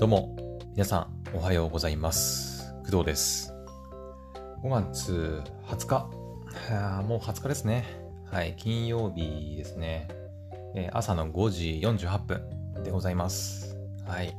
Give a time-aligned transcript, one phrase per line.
[0.00, 0.34] どうも、
[0.72, 2.72] 皆さん、おはようございます。
[2.90, 3.52] 工藤です。
[4.64, 6.10] 5月20日、
[6.70, 7.84] あもう20日ですね。
[8.24, 10.08] はい、金曜日ですね。
[10.74, 13.76] えー朝の5時48分でございます。
[14.06, 14.34] はい。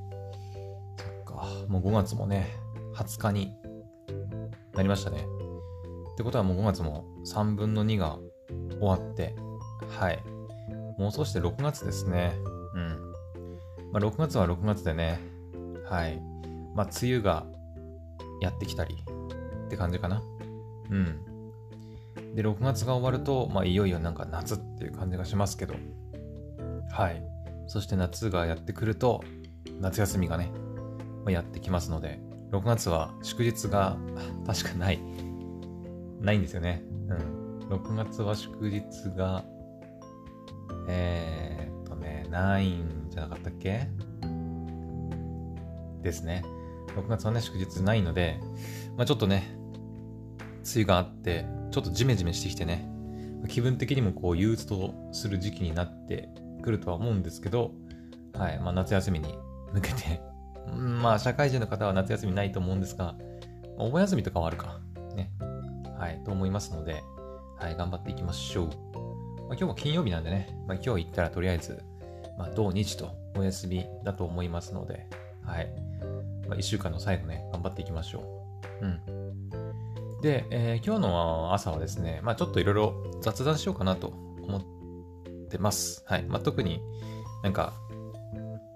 [0.98, 2.48] そっか、もう5月もね、
[2.96, 3.54] 20日に
[4.74, 5.28] なりましたね。
[6.14, 8.18] ってことはもう5月も3分の2が
[8.80, 9.36] 終わって、
[10.00, 10.20] はい。
[10.98, 12.34] もう少しで6月ですね。
[12.74, 13.12] うん。
[13.92, 15.31] まあ、6月は6月でね、
[15.92, 16.22] はい。
[16.74, 17.46] まあ、梅雨が
[18.42, 18.96] やってきたり
[19.66, 20.24] って感じかな。
[20.90, 21.22] うん。
[22.34, 25.76] で、6月が終わると、まあ、いよいよなんか夏っていう感じがしますけど、
[26.90, 27.22] はい。
[27.68, 29.22] そして夏がやってくると、
[29.82, 30.52] 夏休みがね、
[31.26, 33.98] まあやってきますので、6月は祝日が
[34.48, 35.00] 確かない、
[36.22, 36.84] ないんですよね。
[37.10, 37.68] うん。
[37.70, 38.82] 6月は祝日
[39.18, 39.44] が、
[40.88, 43.90] えー、っとね、ないんじゃなかったっけ？
[46.02, 46.44] ですね。
[46.96, 48.40] 6月はね、祝日ないので、
[48.98, 49.56] まあ、ちょっとね、
[50.64, 52.90] 梅雨があって、ちょっとジメジメしてきてね、
[53.48, 56.30] 気分的にもこう憂鬱とする時期になって
[56.62, 57.72] くるとは思うんですけど、
[58.34, 59.38] はい、まあ、夏休みに
[59.74, 60.22] 向けて、
[60.68, 64.80] うんまあ、社会人の方は夏休みないと思うんですが、まあお盆休みとかはあるか、
[65.16, 65.32] ね、
[65.98, 67.02] はい、と思いますので、
[67.58, 68.68] はい、頑張っていきましょう。
[68.68, 68.78] まあ、
[69.50, 71.84] 今日も金曜日なんでね、まあ、今日行ったらとりあえず、
[72.38, 75.08] まあ、土日とお休みだと思いますので、
[75.44, 75.91] はい。
[76.52, 78.20] まあ、1週間の最後ね、頑張っていきましょ
[78.82, 78.86] う。
[78.86, 80.20] うん。
[80.22, 84.08] で、えー今日の朝はですね、まあちょっといろいろ雑談しようかなと
[84.42, 86.04] 思ってます。
[86.08, 86.24] はい。
[86.24, 86.82] まあ特に
[87.42, 87.74] なんか、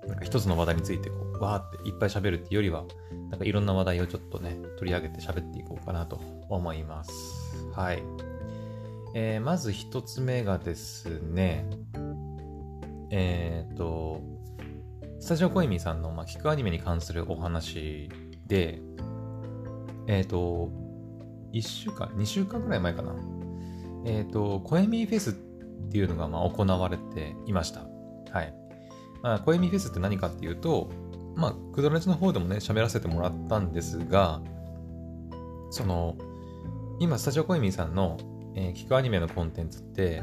[0.07, 2.85] なんか一つの話題についてこう、わーっていっぱい喋るっていうよりは、
[3.29, 7.11] なんかいろんな話題をちょっとね、取り上げて喋っていこうかなと思います。
[7.73, 8.01] はい。
[9.15, 11.65] えーまず一つ目がですね、
[13.11, 14.21] えっ、と、
[15.25, 18.11] スタジオコイミさんの、まあ、聞くアニメに関するお話
[18.45, 18.79] で、
[20.05, 20.69] えっ、と、
[21.51, 23.16] 1週間、2週間ぐらい前かな。
[24.05, 27.88] えっ、と、コエミフェスっていうのが、まあ、行われていました。
[28.31, 28.53] はい。
[29.23, 30.91] まあ、コエミフェスって何かっていうと、
[31.35, 34.44] まあ、クドラジの方でもね、喋らせてもらったんですが、
[35.71, 36.16] その、
[37.00, 38.17] 今、スタジオコエミさんの、
[38.53, 40.21] えー聞くアニメのコンテンツって、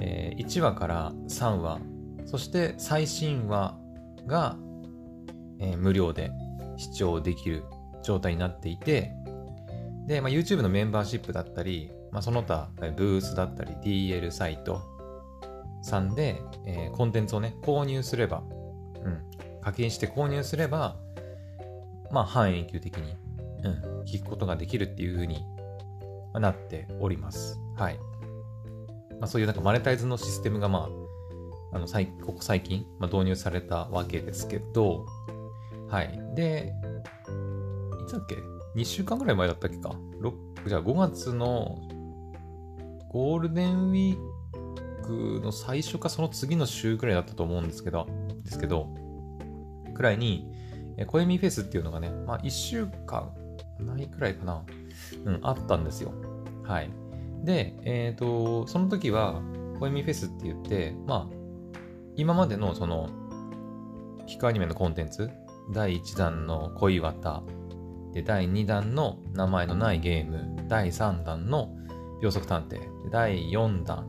[0.00, 1.78] えー1話から3話、
[2.26, 3.78] そして最新話
[4.28, 4.56] が、
[5.58, 6.30] えー無料で
[6.76, 7.64] 視聴できる
[8.04, 9.12] 状態になっていて、
[10.06, 14.80] で、まあ、YouTube のメンバーシップだったり、まあ、その他、ブースだったり、DL サイト
[15.82, 18.44] さんで、えーコンテンツをね、購入すれば、
[19.04, 20.96] うん、課金して購入すれば、
[22.10, 23.16] まあ、半永久的に、
[23.64, 25.44] うん、聞くことができるっていう風に
[26.34, 27.58] なっております。
[27.76, 27.98] はい。
[29.20, 31.07] まあ、そういうなんかマネタイズのシステムがまあ、
[31.72, 35.06] あの、最ここ最近、まあ、導入されたわけですけど、
[35.88, 36.20] はい。
[36.34, 36.72] で、
[38.02, 38.36] いつだっけ
[38.76, 39.94] ?2 週間ぐらい前だったっけか？
[40.66, 41.78] じゃあ5月の
[43.10, 48.06] ゴールデンウィークの最初かその次の週ぐらいだったと思うんですけど、
[48.44, 48.88] ですけど、
[49.94, 50.52] くらいに、
[51.06, 53.32] コエミフェスっていうのがね、まあ1週間
[53.80, 54.64] ないくらいかな。
[55.24, 56.12] うん、あったんですよ。
[56.64, 56.90] はい。
[57.44, 59.40] で、えっ、と、その時は、
[59.78, 61.37] コエミフェスって言って、まあ、
[62.18, 63.08] 今までのその、
[64.26, 65.30] 聞くアニメのコンテンツ、
[65.72, 67.44] 第1弾の恋綿、
[68.12, 71.76] で、第2弾の名前のないゲーム、第3弾の
[72.20, 72.80] 秒速探偵、
[73.12, 74.08] 第4弾、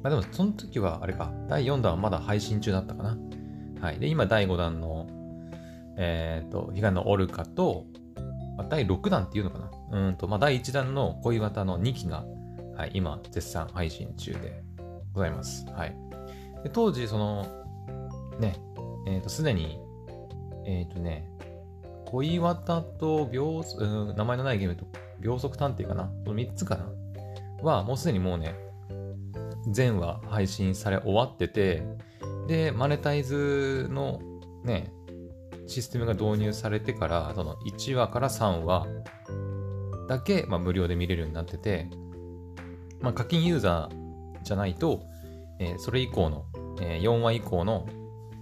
[0.00, 3.18] まあでもその時はあれか、第4弾はまだ配信中だったかな。
[3.80, 3.98] はい。
[3.98, 5.08] で、今第5弾の、
[5.96, 7.86] えっ、と、悲願のオルカと、
[8.56, 12.24] ま、第6弾っていうのかなうんと、まあ、第1弾の恋型の2期が、
[12.76, 14.62] はい、今、絶賛配信中で
[15.12, 15.66] ございます。
[15.72, 16.13] はい。
[16.64, 17.46] で当時、その、
[18.40, 18.56] ね、
[19.06, 19.78] えっ、と、すでに、
[20.66, 21.30] えっ、とね、
[22.06, 24.86] 恋綿と秒、うん名前のないゲームと
[25.20, 26.04] 秒速探偵かな？
[26.24, 26.88] この3つかな？
[27.62, 28.54] は、もうすでにもうね、
[29.70, 31.82] 全話配信され終わってて、
[32.46, 34.20] で、マネタイズの
[34.64, 34.92] ね、
[35.66, 38.86] システムが導入されてから、その1話から3話
[40.08, 41.88] だけ、まあ、無料で見れるようになってて、
[43.00, 45.02] まあ、課金ユーザーじゃないと、
[45.58, 46.46] えーそれ以降の、
[46.84, 47.86] え4話以降の、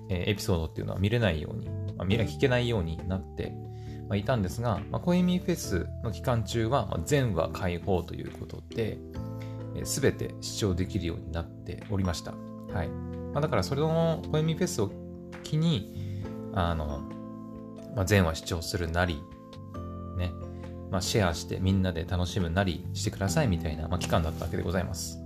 [0.09, 3.53] えエピソードっていうのは見れないように、まあ、見れ聞けないようになって、
[4.09, 8.99] まあ、いたんですが、まあ、コイミフェスの期間中は、全話開放ということで、
[9.85, 12.33] すべて視聴できるようになっておりました。
[12.73, 12.89] はい。
[12.89, 14.91] まあ、だからそれのコエミフェスを
[15.45, 16.23] 機に、
[16.53, 17.03] あの、
[17.95, 19.23] まあ、全話視聴するなり、
[20.17, 20.33] ね、
[20.91, 25.22] まあ、シェアしてみんなで楽しむなりしてくださいみたいな、まあ、期間だったわけでございます。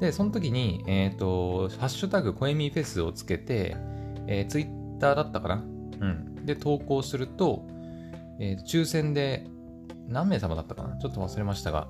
[0.00, 0.10] はい。
[0.10, 3.76] で、その時に、えっ、と、ハッシュタグコエミフェスをつけて、
[4.26, 5.54] えーツイッターだったかな？
[5.56, 6.46] うん。
[6.46, 7.66] で、投稿すると、
[8.38, 9.46] えー、抽選で、
[10.08, 10.96] 何名様だったかな？
[10.98, 11.88] ちょっと忘れましたが、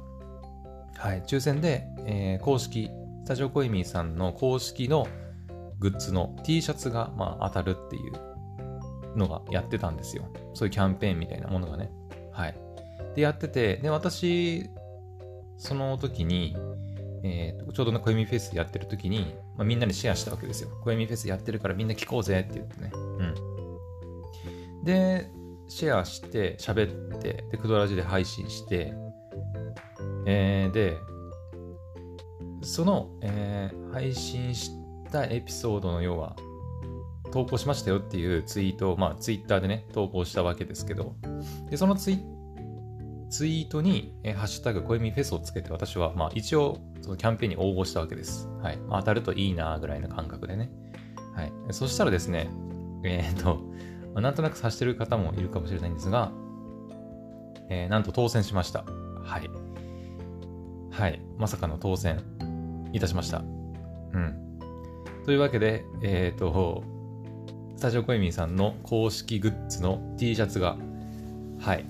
[0.96, 2.90] はい、抽選で、えー、公式、
[3.24, 5.06] スタジオコイミーさんの公式の
[5.78, 10.24] グッズの T シャツが、まあ、当たるっていうのがやってたんですよ。
[10.52, 11.90] そういうキャンペーンみたいなものがね。
[12.32, 12.54] はい。
[13.14, 14.68] で、やってて、で、私、
[15.56, 16.56] その時に、
[17.22, 20.70] えー、ちょうどね、コエミフェスやってる時に、まあ、みんなにシェアしたわけですよ。
[20.82, 22.92] コエミフェスやってるからみんな聞こうぜって言ってね。
[22.94, 24.84] うん。
[24.84, 25.30] で、
[25.68, 28.92] シェアして、喋って、で、クドラジで配信して、
[30.26, 30.96] えー、で、
[32.62, 34.70] その、えー、配信し
[35.10, 36.36] たエピソードの要は、
[37.32, 41.14] 投稿しましたよっていうツイートを、まあ、ツイッターでね、投稿したわけですけど、
[41.70, 42.14] で、そのツイ
[43.30, 48.48] ツイートに、えー、ハッシュタグ、小みフェスをつけて、私は、まあ、一応、そのキャンペーンに応募したわけです。
[48.60, 48.76] はい。
[48.76, 50.70] まあ、当たるといいなぐらいの感覚でね。
[51.34, 51.52] はい。
[51.70, 52.50] そしたらですね、
[53.04, 53.56] えっ、ー、と、
[54.14, 56.32] まあ、なんとなく察してる方もいるかもしれないんですが、
[57.68, 58.84] えー、なんと当選しました。
[59.24, 59.48] はい。
[60.90, 61.22] はい。
[61.38, 62.20] まさかの当選
[62.92, 63.38] いたしました。
[63.38, 63.42] う
[64.18, 64.58] ん。
[65.24, 66.82] というわけで、えっ、ー、と、
[67.76, 70.76] スタジオコイミーさんの公式グッズの T シャツが、
[71.60, 71.86] はい、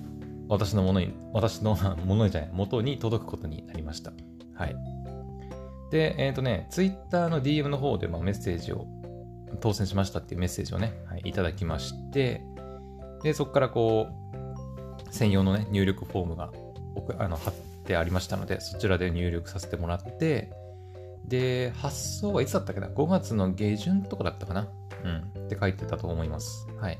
[0.50, 4.12] 私のものに、私のものじゃない、元に届くことになりました。
[4.54, 4.76] はい。
[5.92, 8.86] で、えっ、ー、とね、Twitter の DM の方で、まあ、メッセージを、
[9.60, 12.42] 当選しましたっていうメッセージをね、はい、いただきまして、
[13.22, 16.52] で、そこからこう、専用のね、入力フォームが
[17.18, 17.54] あの貼っ
[17.84, 20.52] てありましたので、そちらで入力させてもらって、
[21.26, 24.68] で、発送はいつだったっけな ?5 月の下旬とかだったかな？
[25.04, 25.08] う
[25.40, 25.44] ん。
[25.46, 26.66] って書いてたと思います。
[26.80, 26.98] はい。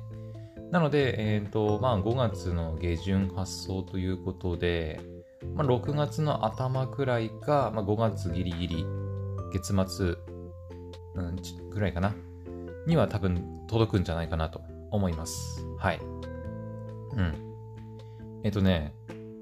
[0.71, 5.01] なので、え、ー、と、まあ、5月の下旬発送ということで、
[5.55, 8.87] まあ、6月の頭くらいか、まあ、5月ギリギリ、
[9.53, 10.15] 月末、
[11.17, 11.37] うん、
[11.71, 12.15] くらいかな、
[12.87, 15.65] には多分届くんじゃないかなと思います。
[15.79, 16.01] はい。
[17.17, 17.35] うん。
[18.45, 18.95] えっ、ー、とね、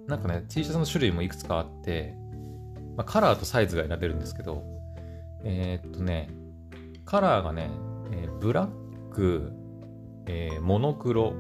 [0.07, 2.15] なんかね、T シャツの種類もいくつかあって、
[2.97, 4.65] まあ、カラーとサイズが選べるんですけど、
[5.45, 6.31] えー、っとね、
[7.05, 7.71] カラーがね、
[8.13, 9.53] えー、ブラック、
[10.29, 11.33] えー、モノクロ、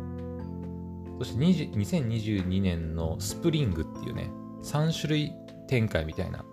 [1.19, 4.31] そして2022年のスプリングっていうね、
[4.63, 5.33] 3種類
[5.69, 6.45] 展開みたいな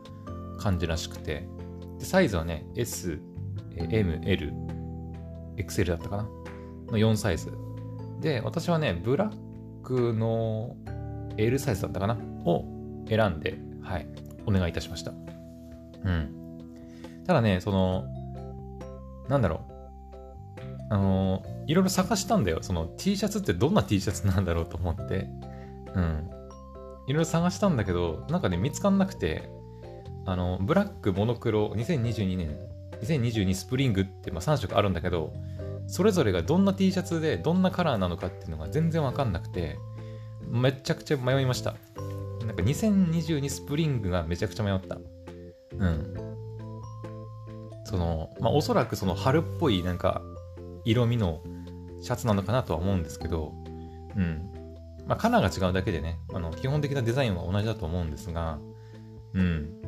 [0.60, 1.48] 感じらしくて、
[1.98, 3.20] でサイズはね、S、
[3.78, 4.54] M、L、
[5.58, 6.24] XL だったかな
[6.92, 7.52] の4サイズ。
[8.20, 10.76] で、私はね、ブラックの
[11.38, 12.66] L サイズだったかなを
[13.08, 14.08] 選んで、はい、
[14.46, 15.12] お願いいたしました。
[15.12, 16.46] うん。
[17.26, 18.06] ただね、その、
[19.30, 19.65] なんだろう。
[20.90, 22.60] あのいろいろ探したんだよ。
[22.62, 25.28] その T シャツってどんな T シャツなんだろうと思って。
[25.96, 26.30] うん。
[27.08, 29.50] いろいろ探したんだけど、なんかね、見つかんなくて、
[30.26, 32.58] あの、ブラック、モノクロ、2022年、
[33.02, 35.34] 2022スプリングって、まあ、3色あるんだけど、
[35.88, 39.78] それぞれがどんな T シャツでどんなカラーなのかっていうのが全然わかんなくて、
[40.48, 41.76] めちゃくちゃ迷いました。
[42.46, 44.98] なんか2022スプリングがめちゃくちゃ迷った。
[45.78, 46.16] うん。
[47.86, 50.22] その、まあおそらくその春っぽいなんか
[50.86, 51.42] 色味の
[52.02, 53.54] シャツなのかなとは思うんですけど、
[54.16, 54.52] うん。
[55.08, 58.60] まあ、カラーが違うだけでね、あの、基本的なデザインは同じだと思うんですが、
[59.34, 59.82] うん。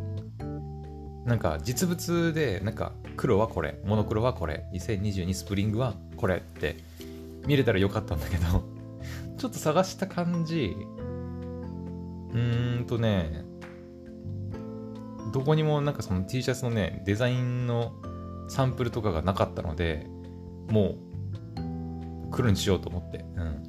[1.26, 6.78] なんか、実物で、なんか、黒はこれ、モノクロはこれ、2022スプリングはこれって
[7.48, 8.64] 見れたらよかったんだけど
[9.38, 10.76] ちょっと探した感じ、
[12.32, 13.46] うーんとね、
[15.34, 17.94] どこにもなんかその T シャツのね、デザインの
[18.48, 20.08] サンプルとかがなかったので、
[20.70, 23.26] もう、黒にしようと思って。
[23.36, 23.64] うん。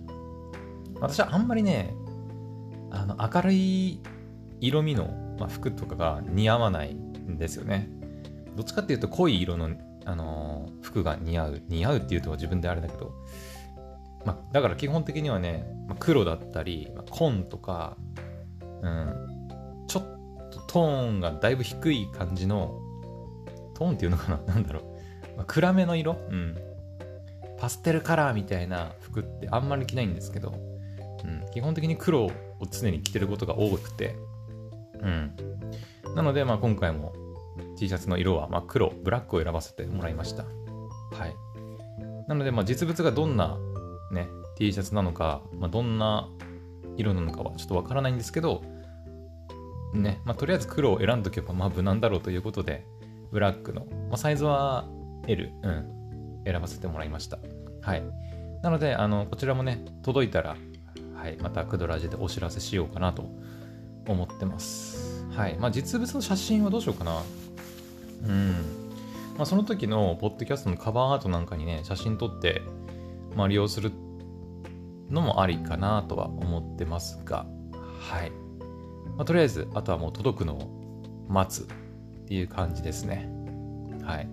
[1.00, 1.94] 私はあんまりね、
[2.90, 4.00] あの、明るい
[4.60, 7.88] 色味の、まあ、服とかが似合わないんですよね。
[8.56, 9.70] どっちかっていうと濃い色の、
[10.04, 11.62] あのー、服が似合う。
[11.68, 13.12] 似合うっていうと自分であれだけど、
[14.24, 17.96] まあ、だから基本的にはね、まあ、黒だったり、まあ、紺とか、
[18.82, 19.14] うん、
[19.86, 22.80] ちょっとトーンがだいぶ低い感じの、
[23.74, 24.54] トーンっていうのかな？
[24.54, 25.36] なんだろう。
[25.36, 26.16] まあ、暗めの色？
[26.30, 26.56] うん。
[27.58, 30.54] パステルカラーみたいな服ってあんまり着ないんですけど、
[31.24, 32.30] うん、基本的に黒を
[32.70, 34.16] 常に着てることが多くて、
[35.00, 35.34] うん。
[36.14, 37.12] なので、まあ、今回も
[37.78, 40.44] T シャツの色は、まあ、黒、ブラックを選ばせてもらいました。
[40.44, 40.48] は
[41.26, 41.34] い。
[42.28, 43.58] なので、まあ、実物がどんな
[44.12, 46.28] ね、T シャツなのか、まあ、どんな
[46.96, 48.62] 色なのかはちょっとわからないんですけど、
[49.94, 52.84] ね、まあ、とりあえず黒を選んどけばまあ無難だろうということで、
[53.30, 54.86] ブラックの、まあ、サイズは
[55.26, 55.97] L、うん、
[56.50, 57.38] 選ばせてもらいました。
[57.82, 58.02] はい。
[58.62, 60.56] なので、あの、こちらもね、届いたら、
[61.14, 63.24] はい、またクドラジでお知らせしようかなと
[64.06, 65.24] 思ってます。
[65.30, 65.56] はい。
[65.58, 67.22] まあ、実物の写真はどうしようかな。
[68.26, 68.52] うん。
[69.36, 72.62] まあ、その時のポッドキャストのカバーアートなんかにね、写真撮って
[73.38, 73.92] まあ、利用する
[75.10, 77.46] のもありかなとは思ってますが、
[78.00, 78.32] はい。
[79.16, 81.66] まあ、とりあえず、あとはもう届くのを待つっ
[82.26, 83.30] ていう感じですね。
[84.02, 84.28] はい。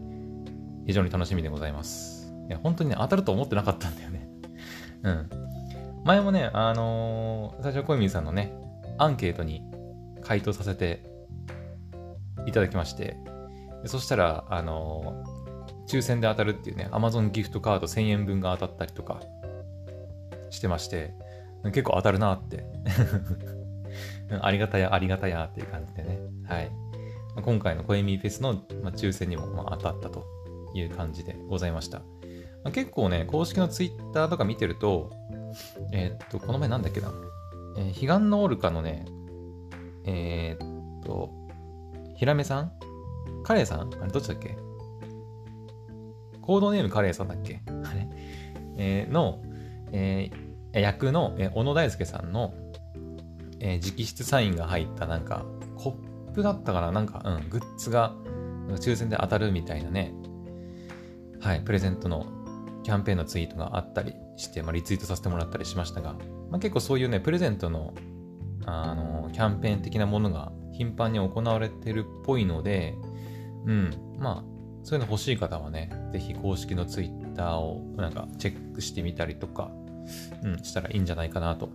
[0.85, 2.33] 非常に楽しみでございます。
[2.47, 4.29] いや、本当にね、当たると思ってなかったんだよね。
[5.03, 5.29] うん。
[6.03, 8.53] 前もね、あのー、最初、小泉さんのね、
[8.97, 9.63] アンケートに
[10.21, 11.03] 回答させて
[12.45, 13.17] いただきまして、
[13.85, 19.21] そしたら、あのー、抽選で当たるっていうね、Amazon ギフトカード1000円分が当たったりとか
[20.51, 21.13] してまして、
[21.65, 22.63] 結構当たるなって
[24.41, 26.19] ありがたや、ありがたやっていう感じでね。
[26.47, 26.71] はい。
[27.41, 28.55] 今回のコエミーフェスの
[28.91, 30.25] 抽選にも当たったと
[30.75, 32.01] いう感じでございました。
[32.71, 35.11] 結構ね、公式のツイッターとか見てると、
[35.93, 37.11] えー、っと、この前なんだっけな、
[37.77, 39.05] えー、彼岸のオルカのね、
[40.03, 41.31] えー、っと、
[42.15, 42.71] ヒラメさん？
[43.43, 43.93] カレーさん？
[44.01, 44.57] あれどっちだっけ？
[46.41, 47.61] コードネームカレーさんだっけ？
[47.67, 48.07] あれ、
[48.77, 49.43] えー、の、
[49.91, 52.53] えー、役の、えー、小野大輔さんの、
[53.59, 55.45] えー、直筆サインが入ったなんか、
[55.77, 56.91] コップだったかな？
[56.91, 58.15] なんか、うん、グッズが
[58.69, 60.13] 抽選で当たるみたいなね、
[61.41, 62.25] はい、プレゼントの
[62.83, 66.13] キャンペーンのツイートがあったりして、まあ、リツイートさせてもらったりしましたが、
[66.49, 67.93] まあ、結構そういうね、プレゼントの、
[68.65, 72.95] あの、キャンペーン的なものが頻繁に行われてるっぽいので、
[73.65, 79.71] うん、まあ、そういうの欲しい方はね、ぜひ公式のツイッターをなんかチェックしてみたりとか、
[80.43, 81.69] うん、したらいいんじゃないかなと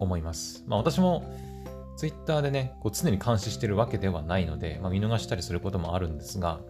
[0.00, 0.64] 思います。
[0.66, 1.24] まあ私も
[1.96, 6.60] ツイッターでね、こう常に監視してるわけではないので、まあ、見逃したりすることもあるんですが、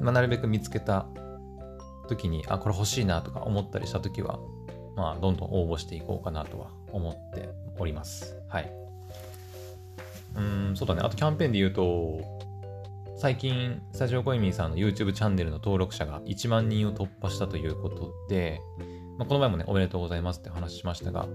[0.00, 1.06] まあ、なるべく見つけた
[2.10, 4.38] 時に、あ、これ欲しいなとか思ったりした時は、
[4.96, 7.48] まあ、どんどん応募していこうかなとは思って
[7.78, 8.36] おります。
[8.48, 8.70] はい。
[10.36, 11.00] うん、そうだね。
[11.02, 12.20] あとキャンペーンで言うと、
[13.16, 18.60] 最近、スタジオコイミーさんの YouTube チャンネルの登録者が1万人を突破したということで、
[19.18, 21.28] まあ、この前もね、おめでとうございますって話しましたが、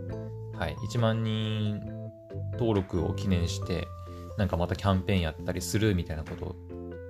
[0.58, 1.80] はい、1万人
[2.54, 3.88] 登録を記念して、
[4.38, 6.56] なんかまたキャンペーンやったりするみたいなことを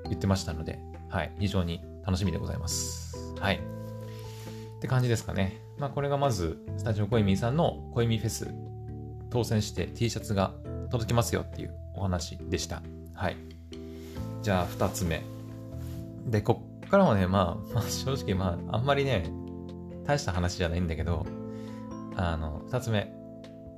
[0.09, 0.79] 言ってましたので、
[1.09, 3.04] はい、非常に楽しみでございます。
[3.39, 3.55] はい。
[3.55, 5.61] って感じですかね。
[5.77, 8.53] まあこれがまず、スタジオコイミーさんのコイミーフェス
[9.29, 10.53] 当選して T シャツが
[10.89, 12.81] 届きますよっていうお話でした。
[13.13, 13.37] はい。
[14.41, 15.23] じゃあ2つ目。
[16.27, 19.29] で、こっからはね、まあ、まあ、正直まあ、あんまりね、
[20.05, 21.25] 大した話じゃないんだけど、
[22.15, 23.11] あの、2つ目。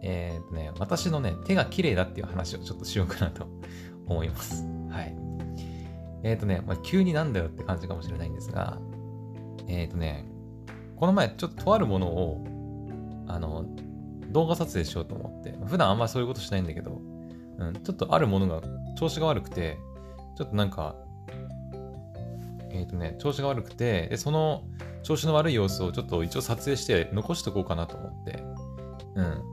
[0.03, 3.47] えー、っとね、私のね、手が綺麗だっていう話をちょっとしようかなと
[4.05, 4.63] 思います。
[4.89, 5.15] はい。
[6.23, 8.77] えー、っとね、まあ、急になんだよって感じかもしれないんですが、
[9.67, 10.25] えっ、ー、とね、
[10.95, 12.43] この前ちょっととあるものを、
[13.27, 13.65] あの、
[14.29, 17.01] 動画撮影しようと思って、普段あんまりそういうことしないんだけど、
[17.59, 18.61] うん、ちょっとあるものが
[18.97, 19.77] 調子が悪くて、
[20.37, 20.95] ちょっとなんか、
[22.71, 24.63] えっ、ー、とね、調子が悪くて、で、その
[25.03, 28.43] 調子の悪い様子をちょっと一応撮影して残しておこうかなと思って、
[29.15, 29.43] うん。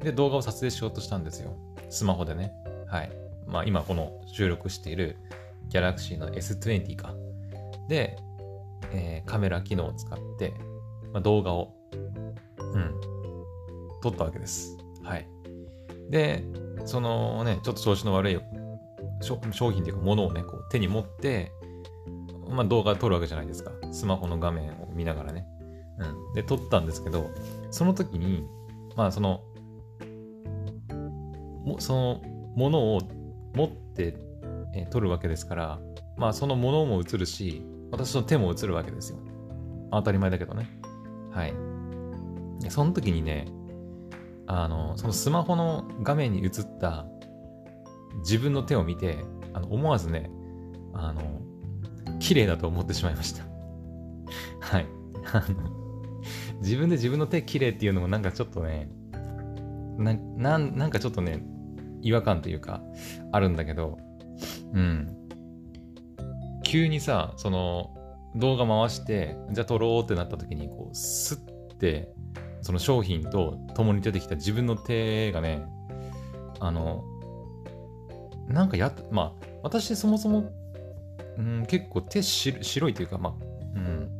[0.00, 1.56] で、動画を撮影しようとしたんですよ。
[1.88, 2.52] スマホでね。
[2.88, 3.10] はい。
[3.46, 5.16] まあ今この収録している
[5.70, 7.14] Galaxy の S20 か。
[7.88, 8.18] で、
[8.92, 10.54] えー、カメラ機能を使って、
[11.12, 11.74] まあ、動画を、
[12.58, 12.94] うん、
[14.02, 14.76] 撮ったわけです。
[15.02, 15.28] はい。
[16.10, 16.44] で、
[16.84, 18.40] そのね、ちょっと調子の悪い
[19.52, 21.52] 商品というか、ものをね、こう手に持って、
[22.48, 23.72] まあ、動画撮るわけじゃないですか。
[23.92, 25.46] スマホの画面を見ながらね。
[25.98, 26.34] うん。
[26.34, 27.30] で、撮ったんですけど、
[27.70, 28.46] その時に、
[28.96, 29.42] まあ、その、
[31.64, 32.22] もその
[32.56, 33.00] ものを
[33.54, 34.16] 持って、
[34.74, 35.78] えー、撮るわけですから、
[36.16, 39.18] まあ、そのものも映るし、私の手も映るわけですよ。
[39.90, 40.70] 当たり前だけどね。
[41.30, 41.54] はい。
[42.70, 43.46] その時にね、
[44.46, 47.06] あの、そのスマホの画面に映った
[48.18, 49.18] 自分の手を見て、
[49.52, 50.30] あの思わずね、
[50.94, 51.40] あの、
[52.18, 53.44] 綺麗だと思ってしまいました。
[54.60, 54.86] はい。
[56.60, 58.90] 自分で自分の手綺麗っていうのもなんかちょっとね、
[59.98, 61.44] な、ななんかちょっとね、
[62.02, 62.82] 違和感というか、
[63.32, 63.98] あるんだけど、
[64.72, 65.17] うん。
[66.68, 67.94] 急にさ、その
[68.36, 72.12] 動画回して、じゃあ撮ろうってなった時に、こう、スッて、
[72.60, 75.64] その商品と共に出てきた自分の手がね、
[76.60, 77.04] あの、
[78.48, 80.52] なんかや、まあ、私そもそも、
[81.38, 83.34] うん、結構手白いというか、まあ、
[83.74, 84.10] うん、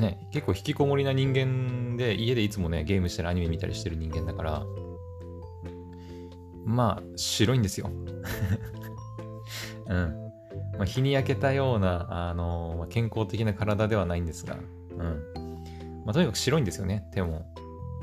[0.00, 4.64] ね、結構引きこもりな人間で、家でいつもね、ゲームしたりアニメ見たりしてる人間だから、
[6.64, 7.90] まあ、白いんですよ。
[9.88, 10.25] うん。
[10.76, 16.02] まあ、日に焼けたような、あのー、健康的な体ではないんですが、うん。
[16.04, 17.46] まあ、とにかく白いんですよね、手も。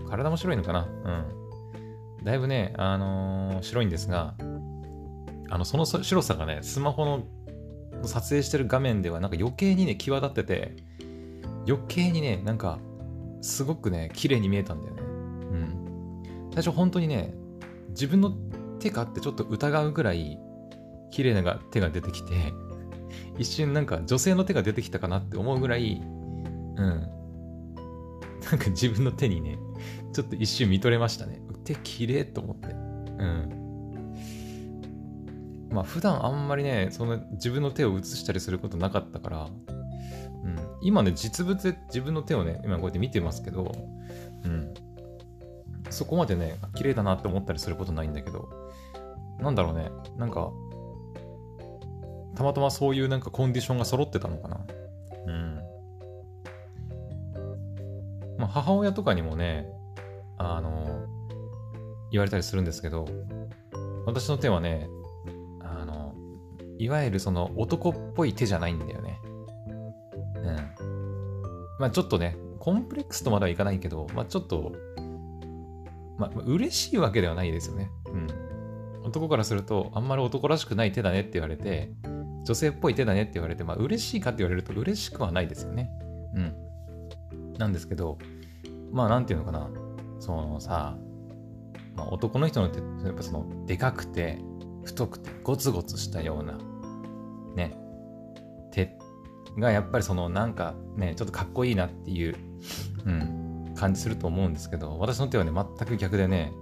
[0.09, 2.23] 体も白いのかなうん。
[2.23, 4.35] だいぶね、あのー、白いんですが、
[5.49, 7.23] あの、その白さがね、スマホの
[8.07, 10.75] 撮影してる画面ではなんか余計にね、際立ってて、
[11.67, 12.79] 余計にね、なんか、
[13.41, 15.01] すごくね、綺麗に見えたんだよね。
[15.01, 16.49] うん。
[16.53, 17.33] 最初本当にね、
[17.89, 18.31] 自分の
[18.79, 20.39] 手かってちょっと疑うぐらい、
[21.13, 22.53] 綺麗な手が出てきて、
[23.38, 27.08] 一瞬なんか女性の手が出てきたかなって思うぐらい、うん。
[28.50, 29.60] なんか自分の手にね、
[30.12, 31.39] ちょっと一瞬見とれましたね。
[31.65, 32.70] 手綺麗と思って。
[32.70, 32.74] う
[33.25, 33.60] ん。
[35.72, 43.72] まあ普段あんまりね、その自分の手を写したりすることなかったから、うん、今ね、実物で自分の手をね、今こうやって見てますけど、
[44.46, 44.74] うん。
[45.91, 48.50] そこまでね、綺麗だなって思ったりすることないんだけど、
[49.39, 50.51] なんだろうね、なんか、
[52.35, 54.65] たまたまそういうなんかコンディションが揃ってたのかな。
[55.27, 55.55] うん。
[58.37, 59.67] まあ母親とかにもね、
[60.37, 61.05] あの、
[62.11, 63.05] 言われたりするんですけど、
[64.05, 64.87] 私の手はね、
[65.61, 66.13] あの
[66.77, 69.19] いわゆるその男っぽい手じゃないんだよね。
[70.37, 70.55] うん。
[71.79, 74.73] まあちょっとね、コンプレックスとまではいかないけど、まあちょっと、
[76.17, 77.91] まあ嬉しいわけではないですよね。
[78.07, 78.27] うん。
[79.03, 81.91] 男からすると、あんまり男らしくない手だねって言われて、
[82.43, 85.89] 女性っぽい手だねって言われて、まあ嬉しいかって言われると嬉しくはないですよね。
[86.35, 86.55] うん。
[87.57, 88.17] なんですけど、
[88.91, 89.69] まあなんていうのかな。
[90.19, 90.95] そのさ、
[91.95, 94.39] まあ、男の人の手ってやっぱそのでかくて
[94.83, 96.57] 太くてゴツゴツしたような
[97.55, 97.75] ね
[98.71, 98.97] 手
[99.57, 102.35] がやっぱりそのなんかねちょっとかっこいいなっていう、
[103.05, 106.53] うん、感じすると思うんですけど私の手はね全く逆でね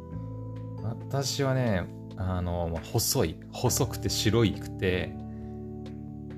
[1.01, 1.85] 私はね
[2.17, 5.15] あの細い細くて白いくて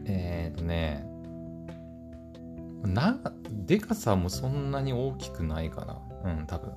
[0.05, 1.05] えっ、ー、とね
[2.83, 3.17] な
[3.65, 6.73] でかさもそんなに大きくないかなうん多分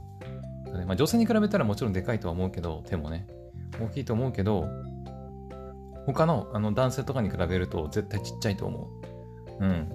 [0.87, 3.27] まあ、女性に比べたらもちろんでかいとは思うけど手もね
[3.81, 4.69] 大きいと思うけど
[6.07, 8.89] 他のあの男性とかに比べると絶対ちっちゃいと思
[9.61, 9.65] う。
[9.65, 9.89] うん。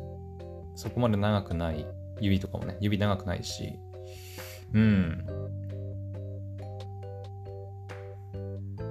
[0.76, 1.86] そこまで長くない。
[2.20, 3.80] 指とかもね、指長くないし。
[4.74, 5.26] うん。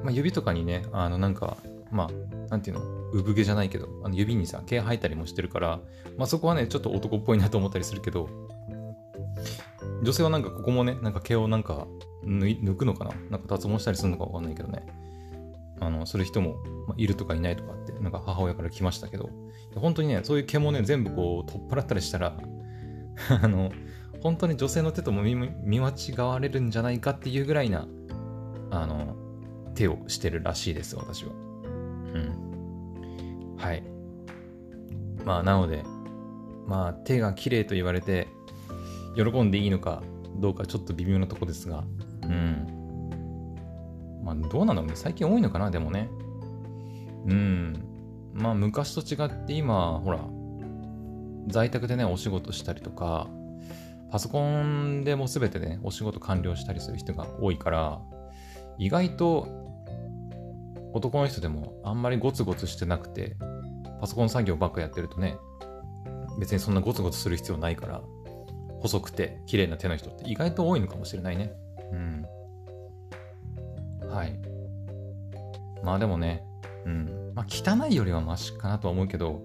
[0.02, 1.58] まあ、指とかにね、あの、なんか、
[1.90, 5.80] まあ、なんていうの、産毛じゃないけど、あの指にさ、毛生えたりもしてるから、
[6.16, 8.28] まあそこはね、ちょっと男っぽいなと思ったりするけど、
[10.02, 11.86] 女性はなんかここもね、なんか毛をなんか
[12.24, 13.10] 抜くのかな？
[13.30, 14.86] なんか脱毛したりするのかわかんないけどね。
[15.80, 19.30] あの、する人も、まいるとかいないとかって、なんか母親から来ましたけど、
[19.74, 22.36] 本当にね、そういう毛もね、全部こう、取っ払ったりしたら、
[23.42, 23.72] あの、
[24.22, 27.88] 本当に女性の手とも見間違われるんじゃないかっていうぐらいな、
[28.70, 29.16] あの、
[29.74, 31.32] 手をしてるらしいです、私は。
[32.14, 33.56] うん。
[33.56, 33.82] はい。
[35.24, 35.82] まあ、なので、
[36.66, 38.28] まあ、手が綺麗と言われて、
[39.16, 40.02] 喜んでいいのか
[40.36, 41.84] どうかちょっと微妙なとこですが、
[42.22, 42.80] うん。
[44.24, 44.96] まあ、どうなんだろうね。
[44.96, 46.08] 最近多いのかな、でもね。
[47.26, 47.84] うん。
[48.34, 50.20] まあ、昔と違って今、ほら、
[51.48, 53.28] 在宅でね、お仕事したりとか、
[54.10, 58.00] パソコンでも全てね、お仕事完了したりする人が多いから、
[58.78, 59.59] 意外と
[60.92, 63.36] 男の人でもあんまりゴツゴツしてなくて、
[64.00, 65.36] パソコン作業ばっかやってるとね、
[66.38, 68.02] 別にそんなゴツゴツする必要ないから、
[68.80, 71.52] 細くて綺麗な手の人って意外と多いのかもしれないね。
[71.92, 72.26] うん。
[74.08, 74.38] はい。
[75.84, 76.44] まあでもね、
[76.84, 77.32] うん。
[77.34, 79.42] まあ汚いよりはマシかなとは思うけど、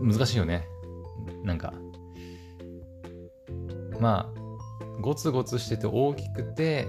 [0.00, 0.66] 難しいよね。
[1.42, 1.72] なんか。
[4.00, 6.86] まあ、ゴツゴツしてて大きくて、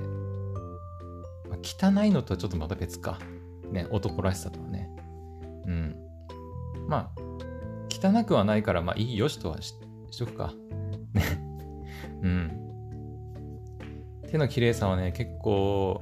[1.49, 3.19] まあ、汚いのとはちょっとまた別か。
[3.71, 4.89] ね、男らしさとはね。
[5.65, 5.95] うん。
[6.88, 7.21] まあ、
[7.89, 9.73] 汚くはないから、まあいいよしとはし
[10.12, 10.53] しとくか。
[11.13, 11.23] ね。
[12.21, 12.51] うん。
[14.29, 16.01] 手の綺麗さはね、結構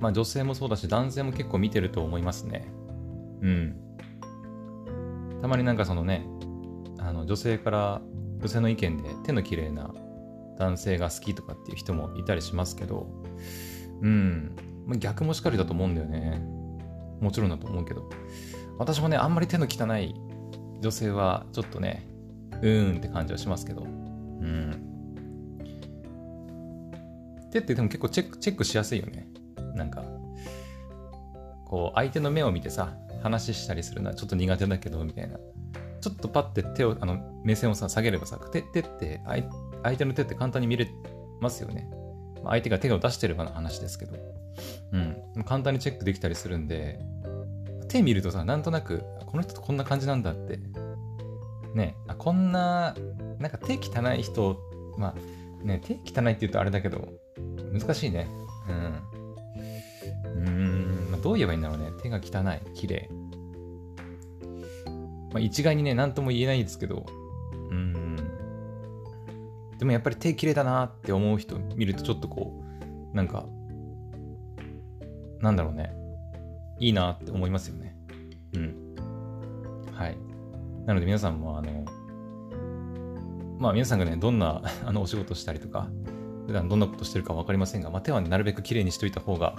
[0.00, 2.66] まあ女性もそうだし男性も結構見てると思いますね。
[3.42, 3.76] うん。
[5.42, 6.26] たまになんかそのね、
[6.98, 8.00] あの女性から
[8.38, 9.92] 女性の意見で手の綺麗な
[10.58, 13.06] 男性が好きとかっていう人もいたりしますけど、
[14.02, 14.56] うん。
[14.86, 16.40] まあ、逆もしかりだと思うんだよね。
[17.20, 18.08] もちろんだと思うけど。
[18.78, 20.14] 私もね、あんまり手の汚い
[20.80, 22.06] 女性はちょっとね、
[22.62, 23.82] うーんって感じはしますけど。
[23.82, 24.84] うん。
[27.50, 29.28] 手ってでも結構チェックチェックしやすいよね。
[29.74, 30.04] なんか、
[31.64, 35.38] こう、相手の目を見てさ、話したりするのはちょっと苦手だけど、みたいな。
[36.00, 40.88] ちょっとパッて手を、あの、目線をさ、下げればさ、手、手って相、手の手って簡単に見れ
[41.40, 41.90] ますよね。
[42.44, 44.16] 相手が手を出してればの話ですけど。
[44.92, 45.44] うん。
[45.44, 46.98] 簡単にチェックできたりするんで、
[47.88, 50.58] 手見るとさ、なんとなく、この人とこんな感じなんだって。
[51.74, 52.94] ね、あこんな、
[53.38, 54.58] なんか手汚い人、
[54.96, 55.14] ま
[55.62, 57.08] あ、ね、手汚いって言うとあれだけど、
[57.72, 58.28] 難しいね。
[58.68, 59.18] うん。
[60.46, 61.90] うん、まあ、どう言えばいいんだろうね。
[62.02, 63.08] 手が汚い、綺麗。
[65.32, 67.04] まあ、一概にね、何とも言えないですけど、
[69.78, 72.62] でもやっぱり手綺麗だなって思う人見るとちょっとこ
[73.12, 73.46] う、なんか、
[75.40, 75.92] なんだろうね。
[76.80, 77.96] いいなって思いますよね。
[78.54, 78.94] うん。
[79.92, 80.16] はい。
[80.86, 81.84] なので皆さんもあの、
[83.58, 85.88] まあ皆さんがね、どんな あのお仕事したりとか、
[86.46, 89.54] 普段どんなことしてるか分かりませんが、まあ、手は、ね、なるべく綺麗にしといた方が、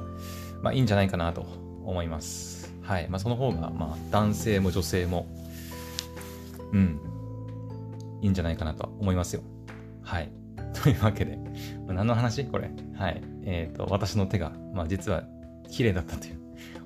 [0.64, 1.46] まあ、いいんじゃないかなと
[1.86, 2.74] 思います。
[2.82, 3.08] はい。
[3.10, 5.28] まあ、その方が、まあ、男性も女性も、
[6.74, 7.00] うん、
[8.22, 9.44] いいんじゃないかなと思いますよ。
[10.10, 10.32] はい。
[10.74, 11.38] というわけで、
[11.88, 12.44] ま、何の話？
[12.46, 12.72] これ。
[12.96, 13.22] はい。
[13.44, 15.24] えっ、ー、と、私の手が、まあ、実は
[15.70, 16.40] 綺麗だったという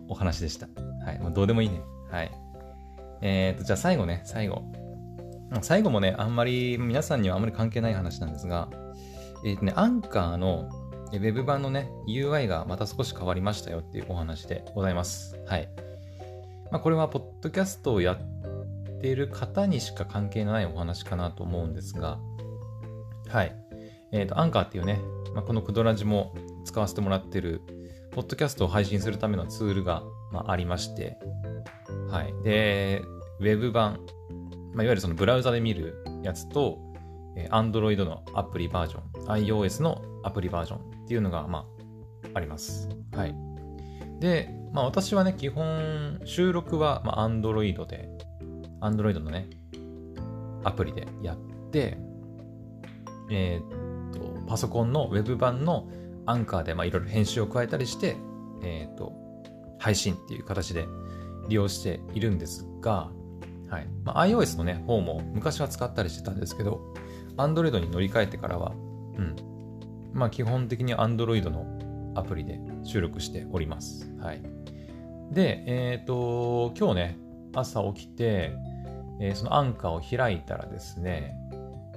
[0.09, 0.67] お話でした。
[1.05, 1.19] はい。
[1.19, 1.81] まあ、どうでもいいね。
[2.11, 2.31] はい。
[3.21, 4.63] えっ、ー、と、じゃあ最後ね、最後。
[5.61, 8.67] 最後もね、あんまり、皆さんにはあんまり関係ない話なんですが、
[9.45, 10.69] えっ、ー、とね、アンカーの
[11.13, 15.39] Web 版のね、UI がまた少し変わりましたよっていうお話でございます。
[15.45, 15.69] はい。
[16.71, 22.19] まあ、これは、ポッドキャストをやっている方にしか関係ないお話かなと思うんですが、
[23.29, 23.55] はい。
[24.11, 24.99] えっ、ー、と、アンカーっていうね、
[25.33, 27.61] まあ、このクドラジも使わせてもらってる、
[28.11, 31.17] ポッドキャストを配信するためのツールが、まあ、ありまして、
[32.09, 32.33] はい。
[32.43, 33.01] で、
[33.39, 33.99] Web 版、
[34.73, 36.79] まあ、いわゆるそのブラウザで見るやつと、
[37.35, 41.65] え Android のアプリバージョン、iOS のアプリバージョンっていうのが、ま
[42.23, 42.89] あ、あります。
[43.15, 43.35] はい。
[44.19, 48.09] で、まあ私はね、基本、収録は、まあ、Android で、
[48.81, 49.49] Android のね、
[50.63, 51.37] アプリでやっ
[51.71, 51.97] て、
[53.29, 55.87] えー、っと、パソコンの Web 版の
[56.25, 58.17] アンカーで、まあいろいろ編集を加えたりして、
[58.61, 59.13] えー、っと、
[59.79, 60.87] 配信っていう形で
[61.49, 63.11] 利用しているんですが、
[63.69, 63.87] はい。
[64.03, 66.93] まあ、iOS のね、方も昔は使ったりしてたんですけど、
[67.37, 68.71] Android に乗り換えてからは、
[69.17, 69.35] うん。
[70.13, 71.65] まあ基本的に Android の
[72.15, 74.13] アプリで収録しております。
[74.19, 74.41] はい。
[75.31, 77.17] で、えっ、と、今日ね、
[77.55, 78.53] 朝起きて、
[79.19, 81.35] えー、そのアンカーを開いたらですね、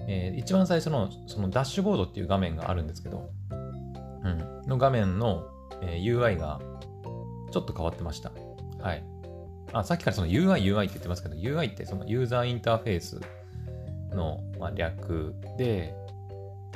[0.09, 3.55] えー、一番最初のそのダッシュボードっていう画面があるんですけど、う
[4.29, 5.49] ん、の画面の、
[5.83, 6.61] えー、UI が
[7.53, 8.33] ちょっと変わってました。
[8.81, 9.05] はい。
[9.73, 13.21] あ、さっきからその UI、UI って言ってますけど、UI ってそのユーザーインターフェース
[14.15, 15.95] の、まあ、略で、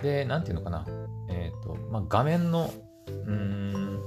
[0.03, 0.87] で、なんていうのかな。
[1.29, 2.73] えっ、ー、と、まあ、画面の、
[3.09, 4.01] うん、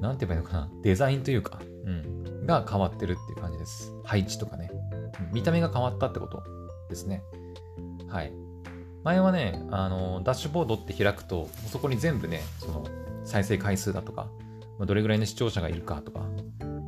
[0.00, 0.70] なんて言えばいいのかな。
[0.82, 3.92] デザインというか、うん、が変わってるっていう感じです。
[4.04, 4.70] 配置とかね。
[5.32, 6.42] 見た目が変わったってこと
[6.88, 7.22] ですね。
[8.08, 8.32] はい。
[9.04, 12.84] 前はね、あの、ダッシュボードって開くと、そこに全部ね、その、
[13.24, 14.28] 再生回数だとか、
[14.84, 16.26] どれぐらいの視聴者がいるかとか、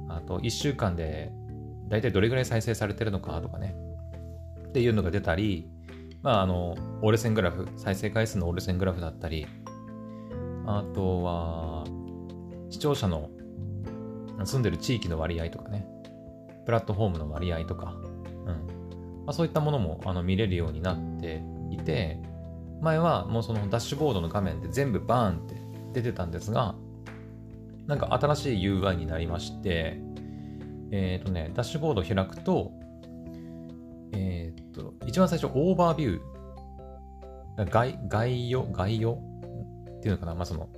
[0.08, 1.30] あと、1週間で、
[1.88, 3.74] だいたいどれぐらい再生されてるのかとかね、
[4.68, 5.68] っていうのが出たり、
[6.22, 9.46] まあ、あの、折れ線グラフ、再生回数の折れ線グラフだったり、
[10.66, 11.84] あとは、
[12.68, 13.30] 視聴者の
[14.44, 15.86] 住んでる地域の割合とかね、
[16.66, 17.94] プラットフォームの割合とか、
[18.46, 18.77] うん。
[19.28, 22.18] まあ、そういったものもあの見れるようになっていて、
[22.80, 25.56] 前はもうそのダッシュボードの画面で全部バーンって
[25.92, 26.76] 出てたんですが、
[27.86, 30.00] なんか新しい UI になりまして、
[30.92, 32.72] えっ、ー、とね、ダッシュボードを開くと、
[34.14, 37.70] えー、っと、一番最初、オーバービュー。
[37.70, 39.20] 概概要概要
[39.98, 40.70] っていうのかなまあ、その、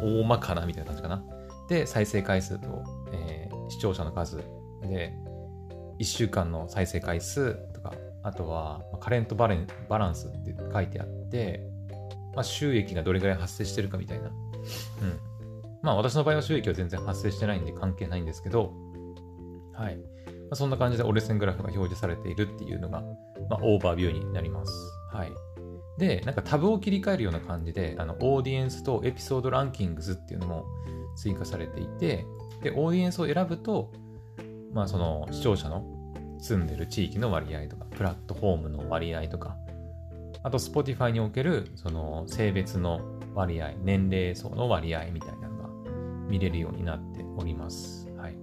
[0.00, 1.24] 大まかなみたいな感じかな。
[1.68, 4.36] で、再生回数と、えー、視聴者の数
[4.82, 5.12] で、
[6.00, 9.58] 1週間の再生回数とか、あとは、カレントバレ
[9.88, 11.68] バランスって書いてあって、
[12.34, 14.28] まあ、収益がどれぐらい発生してるかみたいな。
[14.28, 14.32] うん。
[15.82, 18.72] まあ、私の場合は収益は全然発生してないんで関係ないんですけど、
[19.72, 19.96] はい。
[19.96, 20.02] ま
[20.52, 23.02] あ、そんな感じで折れ線グラフが表示されているっていうのが、
[23.48, 24.72] まあ、オーバービューになります。
[25.12, 25.32] はい。
[25.98, 30.64] で、なんかタブを切り替えるような感じで、あの、オーディエンスとエピソードランキングスっていうのも
[31.16, 32.24] 追加されていて、
[32.62, 33.90] で、オーディエンスを選ぶと、
[34.72, 35.84] まあ、その視聴者の
[36.38, 39.56] 住んでる地域の割合とか、プラットフォームの割合とか、
[40.42, 43.00] あと、Spotify における、その、性別の
[43.34, 45.68] 割合、年齢層の割合みたいなのが
[46.28, 48.08] 見れるようになっております。
[48.16, 48.34] はい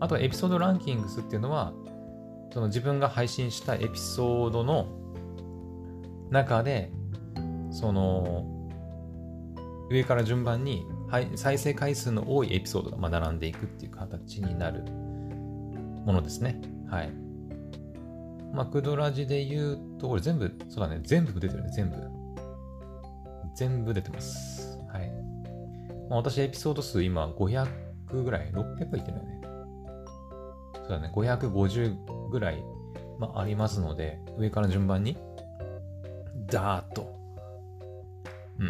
[0.00, 1.74] あとエピソードランキングスっていうのは、
[2.52, 4.86] その自分が配信したエピソードの
[6.30, 6.90] 中で、
[7.70, 8.46] その、
[9.90, 10.86] 上から順番に
[11.34, 14.84] 再生回数の多いエピソードが並んでいくっていう形になる
[16.04, 16.60] ものですね。
[16.88, 17.12] はい。
[18.52, 21.96] マクドラジで言うと、これ全部、そうだね、全部出てるね、全部。
[23.54, 24.78] 全部出てます。
[24.92, 25.10] はい。
[26.08, 27.66] まあ、私、エピソード数今500
[28.24, 29.40] ぐらい、600はいってるよね。
[30.74, 32.62] そうだね、550ぐらい、
[33.18, 35.16] まあ、ありますので、上から順番に、
[36.46, 37.14] ダーッと、
[38.58, 38.68] うん。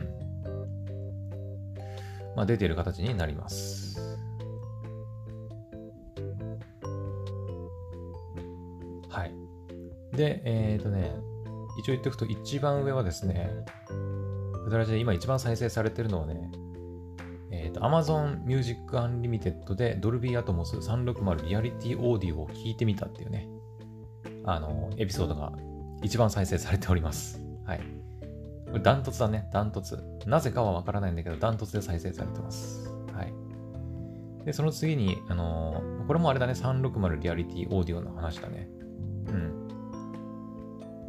[2.37, 4.10] まあ、出てる形になります。
[10.21, 11.17] で、えっ、ー、とね、
[11.79, 13.51] 一応言っておくと、一番上はですね、
[14.65, 16.53] ブダラジで今一番再生されてるのはね、
[17.51, 23.49] えっ、ー、と、Amazon Music Unlimited で Dolby Atmos 360リアリティオーディオを聞いてみたっていうね、
[24.45, 25.53] あの、エピソードが
[26.03, 27.41] 一番再生されております。
[27.65, 27.81] はい。
[28.67, 29.99] これダントツだね、ダントツ。
[30.27, 32.91] なぜかはわからないんだけど、ダントツで再生されてます。
[33.15, 34.45] はい。
[34.45, 38.69] で、その次に、あのー、これもあれだね、360リアリティオーディオの話だね。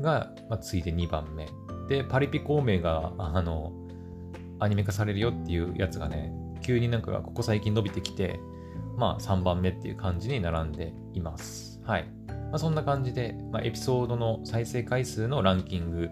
[0.01, 1.47] が、まあ、次いで2番目。
[1.87, 3.71] で、パリピ孔明が、あの、
[4.59, 8.39] アニメ化されるよっていうやつがね、急になんかここ最近伸びてきて、
[8.97, 11.81] まあ3番目っていう感じに並んでいます。
[11.83, 12.05] はい。
[12.27, 16.09] まあ、そんな感じで、まあ、エピソードの再生回数のランキング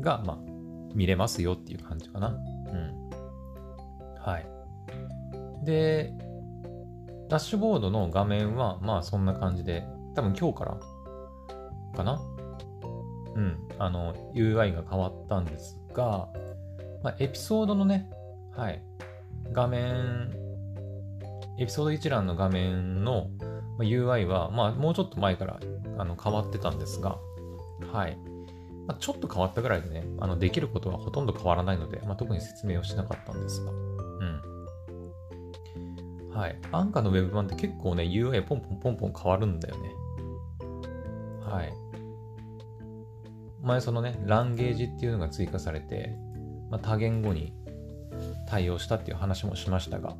[0.00, 0.38] が、まあ、
[0.94, 2.28] 見れますよっていう感じかな。
[2.28, 3.10] うん。
[4.20, 4.46] はい。
[5.64, 6.12] で、
[7.28, 10.76] ダッシュボードの画面は、まあそんな感じで、多分今日から
[11.96, 12.20] かな
[13.34, 13.58] うん。
[13.78, 16.28] あの、UI が変わったんですが、
[17.02, 18.08] まあ、エピソードのね、
[18.56, 18.82] はい、
[19.52, 20.30] 画面、
[21.58, 23.28] エピソード一覧の画面の
[23.78, 25.60] UI は、まあ、もうちょっと前から
[25.98, 27.18] あの変わってたんですが、
[27.92, 28.16] はい。
[28.86, 33.80] まあ、ちょっと変わったぐらいでね、あのできることはほとんど変わらないので、まあ、特に説明をしなかったんですが、うん。
[36.30, 36.58] はい。
[36.72, 39.90] アンカーの Web 版って結構ね、UI ポンポンポンポン変わるんだよね。
[41.44, 41.72] はい。
[43.62, 46.16] 前そのね、ランゲージっていうのが追加されて、
[46.70, 47.52] まあ、多言語に
[48.46, 50.16] 対応したっていう話もしましたが、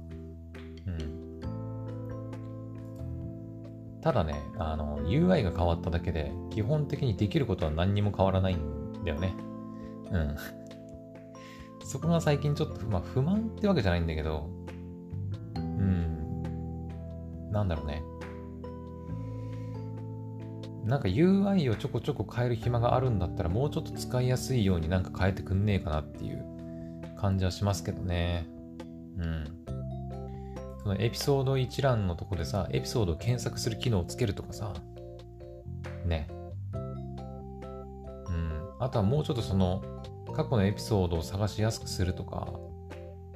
[0.87, 1.41] うん。
[4.03, 9.35] ただね、あの、UI が変わっただけで、基本的にできることは何にも変わらないんだよね。
[10.11, 10.37] うん。
[11.85, 14.49] そこが最近ちょっと、まあ、不満ってわけじゃないんだけど、
[15.57, 16.43] うん。
[17.51, 18.03] なんだろうね。
[20.85, 26.45] なんか UI をちょこちょこ変える暇があるんだったらもうちょっと使いやすいようになんか変えてくんねえかなっていう
[27.21, 28.47] 感じはしますけどね。
[29.19, 29.45] うん。
[30.83, 34.73] そのエピソード一覧のとこでさ、エピソードを検索する機能をつけるとかさ、
[36.07, 36.29] ね。
[36.73, 36.79] う
[38.33, 38.71] ん。
[38.79, 39.83] あとはもうちょっとその
[40.35, 42.49] 過去のエピソードを探しやすくするとか、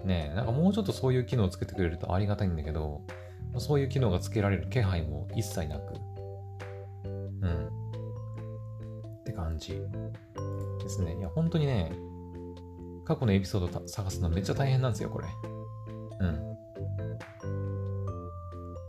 [0.05, 3.03] ねなんかもうちょっとそういう機能をつけてくれるとありがたいんだけど、
[3.59, 5.95] そういう機能がつけられる気配も一切なく、
[9.65, 9.81] じ
[10.83, 11.17] ですね。
[11.17, 11.93] いや、本当にね、
[13.05, 15.29] 過去のエピソード探すのめっちゃ大変なんですよ、これ。
[16.21, 16.57] うん。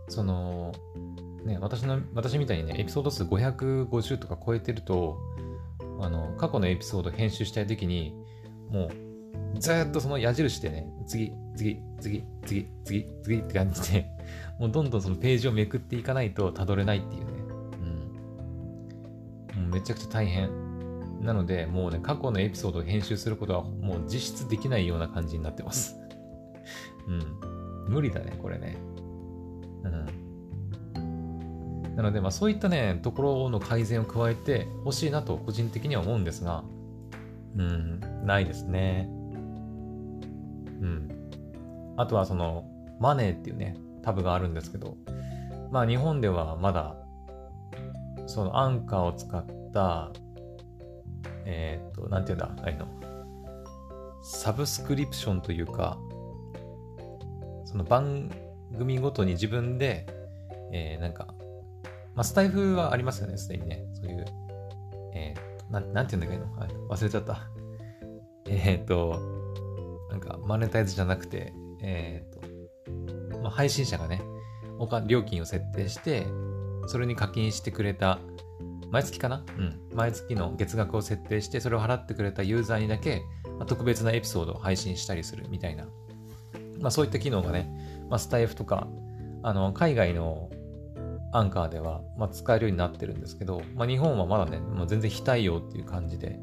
[0.09, 0.73] その、
[1.45, 5.17] ね、私の、私みたいにね、エピソード数550とか超えてると、
[6.01, 8.15] あの、過去のエピソード編集したいときに、
[8.69, 8.89] も
[9.55, 14.05] う、ずっとその矢印でね、次、次、次、次、次、次って感じで、
[14.59, 17.31] もうどんどんそのページをめくっていかないとたどれないっていうね
[19.57, 19.69] うん。
[19.71, 20.64] めちゃくちゃ大変。
[21.25, 25.97] なので、もうね、過去のエピソードを編集することはもう実質できないような感じになってます。
[27.07, 27.91] うん。
[27.91, 28.77] 無理だね、これね。
[29.83, 29.87] う
[30.99, 31.95] ん。
[31.95, 36.63] なので、まあそういったね、ところの改善を加えてほしいなと個人的には思うんですが、
[37.57, 39.09] うん、ないですね。
[40.81, 41.09] うん。
[41.97, 42.65] あとはその、
[42.99, 44.97] マネーっていうね、タブがあるんですけど、
[45.71, 46.95] まあ日本ではまだ、
[48.27, 49.45] そのアンカーを使っ、
[51.45, 52.87] えっ、と、なんていうんだ、あいの。
[54.23, 55.99] サブスクリプションというか、
[57.65, 58.31] その番
[58.77, 60.07] 組ごとに自分で、
[60.71, 61.27] えー、なんか、
[62.15, 63.85] まあ、スタイフはありますよね、すでにね。
[63.93, 64.25] そういう、
[65.13, 66.73] えー、な、なんて言うんだっけ？
[66.73, 67.49] の、忘れちゃった。
[68.47, 69.19] えっ、ー、と、
[70.09, 74.21] なんか、マネタイズじゃなくて、えっ、と、まあ、配信者がね、
[75.07, 76.25] 料金を設定して、
[76.87, 78.19] それに課金してくれた
[78.91, 79.43] 毎月かな？
[79.57, 79.79] うん。
[79.93, 83.21] 毎月の月額を設定して、それを払ってくれたユーザーにだけ、
[83.67, 85.85] 特別なエピソードを配信したりするみたいな。
[86.79, 87.69] まあそういった機能がね、
[88.09, 88.87] まあ、スタイフとか、
[89.43, 90.49] あの、海外の
[91.31, 96.39] アンカーでは、まあ、使えるようになってるんですけど、まあ、日本はまだね、もう全然非対応っていう感じで、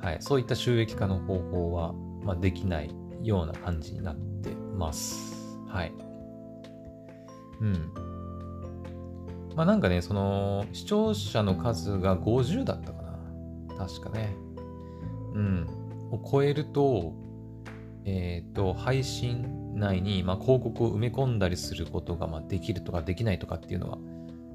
[0.00, 5.34] はい、そういった収益化の方法は、まあ、できないような感じになってます。
[5.68, 5.92] はい。
[7.60, 8.13] うん。
[9.54, 13.76] まあなんかね、その、視聴者の数が50だったかな。
[13.76, 14.34] 確かね。
[15.34, 15.66] うん。
[16.10, 17.12] を超えると、
[18.04, 23.98] えっ、ー、と、配信内に、まあ、広告を埋め込んだりすることが、まあ、できるとかできないとかっていうのは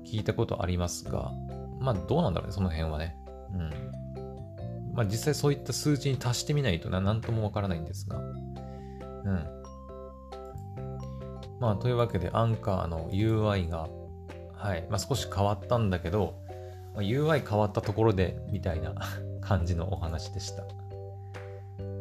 [0.06, 1.32] 聞いたことありますが、
[1.80, 3.16] まあどうなんだろうね、その辺はね。
[3.54, 3.70] うん。
[4.94, 8.18] まあ実際そういった数値に達してみないとな、なんともわからないんですが。
[8.18, 9.46] うん。
[11.60, 13.88] まあというわけで、アンカーの UI が
[14.60, 14.86] はい。
[14.90, 16.36] まあ、少し変わったんだけど、
[16.94, 18.94] まあ、UI 変わったところで、みたいな
[19.42, 20.64] 感じのお話でした。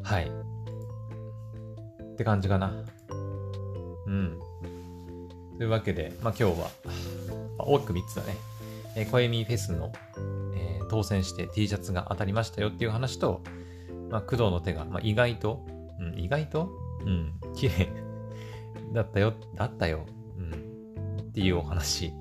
[0.03, 0.31] はい。
[2.13, 2.85] って感じかな。
[4.07, 4.39] うん。
[5.57, 6.71] というわけで、まあ、今日は、
[7.59, 8.35] まあ、大きく3つだね。
[8.97, 9.93] えー、コエミフェスの、
[10.57, 13.43] えー、当選して T シャツが当たりましたよっていう話と、
[14.11, 15.65] まあ、工藤の手が、まあ、意外と、
[16.01, 16.69] うん、意外と？
[17.05, 17.89] うん、綺麗
[18.93, 20.05] だったよ、だったよ、
[20.37, 22.13] うん、っていうお話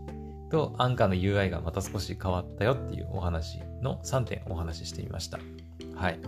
[0.50, 5.40] と、アンカーの UI がまた少し変わったよっていうお話の3点お話ししてみました。
[5.96, 6.20] はい。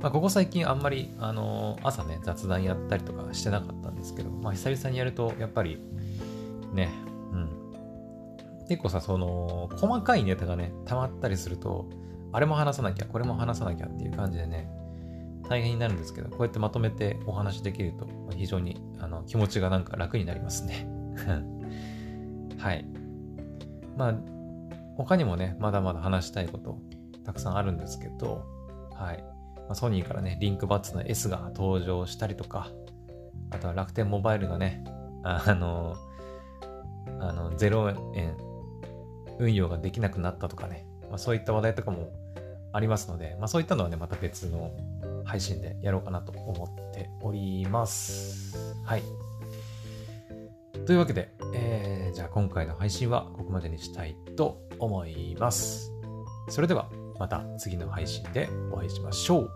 [0.00, 5.78] まあ、ここ最近あんまり、あのー、朝ね、雑談やったりとかしてなかったんですけど、まあ、久々にやると、やっぱり、
[6.72, 6.90] ね、
[7.32, 8.66] うん。
[8.68, 11.88] 結構さ、その、細かいネタがね、溜まったりすると、
[12.32, 14.68] あれも話さなきゃ、これも話さなきゃっていう感じでね、
[15.48, 20.86] 大変になるんですけど、こうやってまとめてお話できると、非常にあの気持ちがなんか楽になりますね。
[22.58, 22.84] はい。
[23.96, 24.14] まあ、
[24.96, 26.78] 他にもね、まだまだ話したいこと
[27.24, 28.44] たくさんあるんですけど、
[28.94, 29.22] はい。
[29.66, 32.70] まあ、ソニーからね、リンクバッツの S が登場したりとか、
[33.50, 34.84] あとは楽天モバイルがね、
[35.22, 35.96] あの、
[37.20, 38.36] あの0円
[39.38, 42.12] 運用ができなくなったとかね、まあ、そういった話題とかも
[42.72, 44.72] ありますので、まあ、そういったのはね、また別の
[45.24, 48.56] 配信でやろうかなと思っております。
[48.84, 49.02] はい。
[50.86, 55.92] というわけで、えー、じゃあ今回の配信はここまでにしたいと思います。
[56.48, 59.50] それではまた次の配信でお会いしましょう。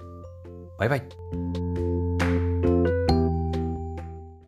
[0.79, 1.98] バイバイ。